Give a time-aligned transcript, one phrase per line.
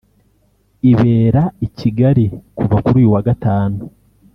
[0.91, 2.25] ibera i Kigali
[2.57, 3.79] kuva kuri uyu wa Gatanu